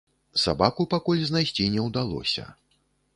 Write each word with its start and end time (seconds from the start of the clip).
Сабаку 0.43 0.85
пакуль 0.93 1.21
знайсці 1.27 1.67
не 1.75 1.85
ўдалося. 1.89 2.47